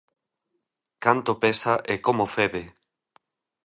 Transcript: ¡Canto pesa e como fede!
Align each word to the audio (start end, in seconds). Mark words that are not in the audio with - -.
¡Canto 1.03 1.31
pesa 1.43 1.73
e 1.93 1.95
como 2.05 2.25
fede! 2.35 2.63